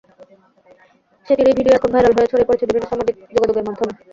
[1.27, 3.93] সেটিরই video এখন viral হয়ে ছড়িয়ে পড়েছে বিভিন্ন সামাজিক যোগাযোগের মাধ্যমে।